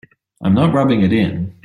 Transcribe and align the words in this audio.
I'm 0.41 0.55
not 0.55 0.73
rubbing 0.73 1.03
it 1.03 1.13
in. 1.13 1.59